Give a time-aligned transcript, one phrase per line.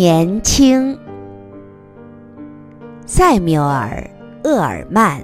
[0.00, 0.98] 年轻，
[3.04, 4.02] 塞缪尔·
[4.48, 5.22] 厄尔曼。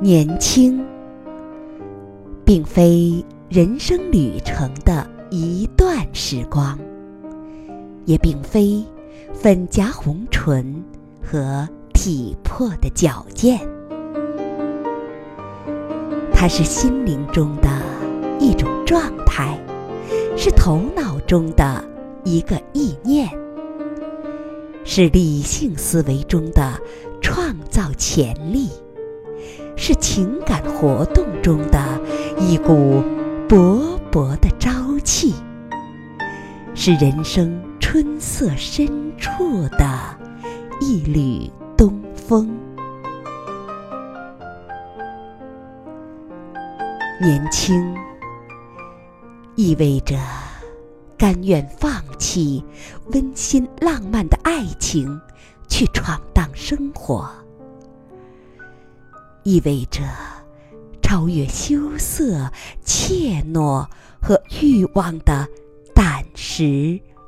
[0.00, 0.82] 年轻，
[2.46, 6.78] 并非人生旅程的一段时光，
[8.06, 8.82] 也并非
[9.34, 10.82] 粉颊红唇
[11.22, 13.69] 和体魄的矫健。
[16.40, 17.68] 它是心灵中的
[18.38, 19.58] 一种状态，
[20.38, 21.84] 是头脑中的
[22.24, 23.28] 一个意念，
[24.82, 26.80] 是理性思维中的
[27.20, 28.70] 创造潜力，
[29.76, 32.00] 是情感活动中的
[32.38, 33.02] 一股
[33.46, 35.34] 勃勃的朝气，
[36.74, 40.00] 是人生春色深处的
[40.80, 42.48] 一缕东风。
[47.20, 47.94] 年轻
[49.54, 50.18] 意味着
[51.18, 52.64] 甘愿放弃
[53.12, 55.20] 温馨浪漫的爱情，
[55.68, 57.28] 去闯荡生活；
[59.42, 60.00] 意味着
[61.02, 62.50] 超越羞涩、
[62.82, 63.86] 怯懦
[64.22, 65.46] 和欲望的
[65.94, 66.64] 胆识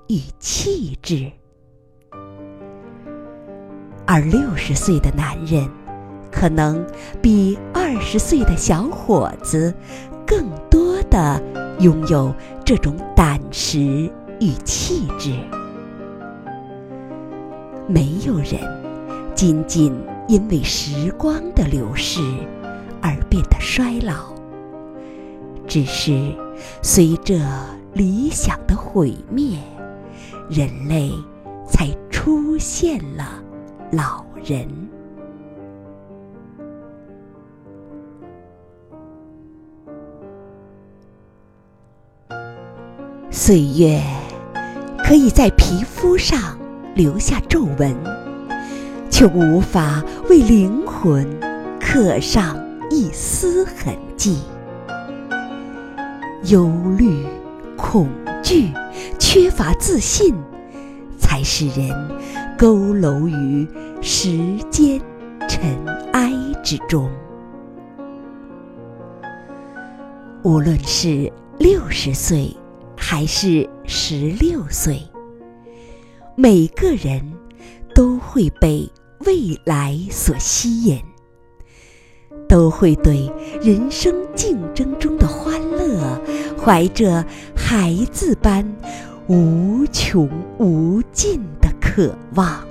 [0.08, 1.30] 与气质。
[4.06, 5.70] 而六十岁的男人。
[6.32, 6.84] 可能
[7.20, 7.56] 比
[8.12, 9.72] 十岁的小伙子
[10.26, 11.42] 更多的
[11.80, 12.30] 拥有
[12.62, 13.80] 这种胆识
[14.38, 15.32] 与气质。
[17.88, 18.60] 没有人
[19.34, 22.20] 仅仅因为时光的流逝
[23.00, 24.34] 而变得衰老，
[25.66, 26.36] 只是
[26.82, 27.40] 随着
[27.94, 29.56] 理想的毁灭，
[30.50, 31.10] 人类
[31.66, 33.42] 才出现了
[33.90, 34.91] 老人。
[43.34, 43.98] 岁月
[44.98, 46.58] 可以在皮肤上
[46.94, 47.96] 留下皱纹，
[49.08, 51.26] 却无法为灵魂
[51.80, 54.42] 刻上一丝痕迹。
[56.44, 57.24] 忧虑、
[57.74, 58.06] 恐
[58.42, 58.70] 惧、
[59.18, 60.34] 缺乏自信，
[61.18, 61.88] 才使人
[62.58, 63.66] 佝偻于
[64.02, 64.38] 时
[64.70, 65.00] 间
[65.48, 65.82] 尘
[66.12, 66.30] 埃
[66.62, 67.10] 之中。
[70.42, 72.54] 无论是六十岁，
[73.14, 75.02] 还是十六岁，
[76.34, 77.20] 每个人
[77.94, 78.90] 都会被
[79.26, 80.98] 未来所吸引，
[82.48, 83.30] 都会对
[83.60, 86.18] 人生竞争中的欢乐
[86.58, 87.22] 怀着
[87.54, 88.66] 孩子般
[89.26, 90.26] 无穷
[90.58, 92.66] 无尽的渴望。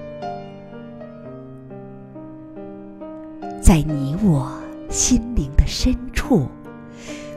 [3.61, 4.51] 在你我
[4.89, 6.47] 心灵的深处，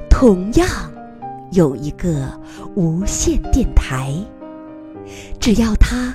[0.09, 0.94] 同样。
[1.55, 2.29] 有一个
[2.75, 4.13] 无线电台，
[5.39, 6.13] 只要它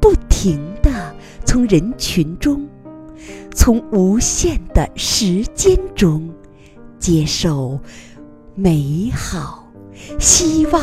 [0.00, 2.66] 不停地从人群中、
[3.54, 6.30] 从无限的时间中
[6.98, 7.78] 接受
[8.54, 9.68] 美好、
[10.18, 10.82] 希望、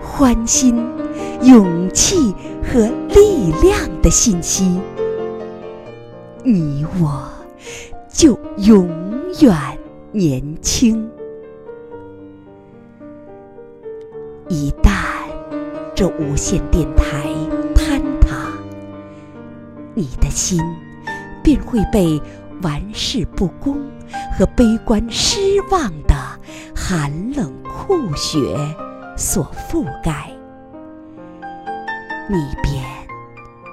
[0.00, 0.76] 欢欣、
[1.42, 2.32] 勇气
[2.62, 4.80] 和力量的信息，
[6.44, 7.28] 你我
[8.08, 8.88] 就永
[9.40, 9.78] 远
[10.12, 11.10] 年轻。
[14.56, 14.94] 一旦
[15.94, 17.28] 这无线电台
[17.74, 18.50] 坍塌，
[19.94, 20.58] 你的心
[21.42, 22.18] 便会被
[22.62, 23.78] 玩世不恭
[24.32, 26.14] 和悲观失望的
[26.74, 28.38] 寒冷酷雪
[29.14, 30.30] 所覆盖，
[32.30, 32.82] 你便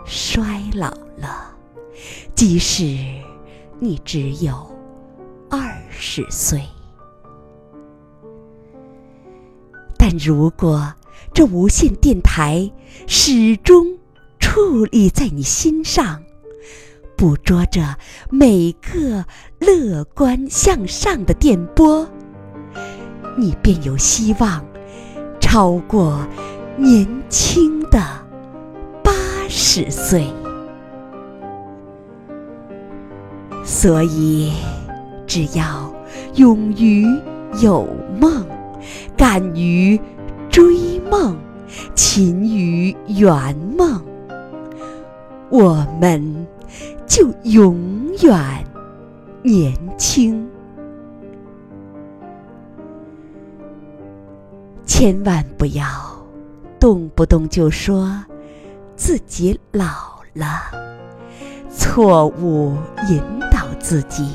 [0.05, 1.55] 衰老了，
[2.35, 2.83] 即使
[3.79, 4.53] 你只有
[5.49, 6.61] 二十岁。
[10.17, 10.93] 如果
[11.33, 12.71] 这无线电台
[13.07, 13.97] 始终
[14.39, 16.21] 矗立在你心上，
[17.15, 17.97] 捕捉着
[18.29, 19.25] 每个
[19.59, 22.07] 乐观向上的电波，
[23.37, 24.65] 你便有希望
[25.39, 26.27] 超过
[26.77, 27.99] 年轻的
[29.03, 29.11] 八
[29.47, 30.27] 十岁。
[33.63, 34.51] 所以，
[35.25, 35.93] 只要
[36.35, 37.05] 勇于
[37.61, 37.87] 有
[38.19, 38.52] 梦。
[39.17, 39.99] 敢于
[40.49, 41.37] 追梦，
[41.95, 44.03] 勤于圆梦，
[45.49, 46.47] 我们
[47.07, 47.77] 就永
[48.21, 48.65] 远
[49.41, 50.47] 年轻。
[54.85, 55.85] 千万不要
[56.79, 58.23] 动不动就说
[58.95, 59.87] 自己老
[60.33, 60.45] 了，
[61.69, 62.75] 错误
[63.09, 63.21] 引
[63.51, 64.33] 导自己。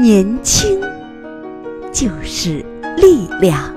[0.00, 0.80] 年轻
[1.92, 2.64] 就是
[2.96, 3.74] 力量，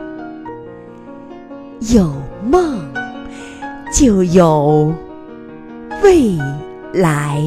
[1.93, 2.09] 有
[2.49, 2.79] 梦
[3.91, 4.93] 就有
[6.01, 6.37] 未
[6.93, 7.43] 来。